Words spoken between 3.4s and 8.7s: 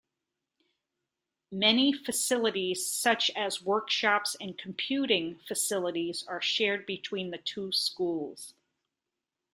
workshops and computing facilities are shared between the two schools.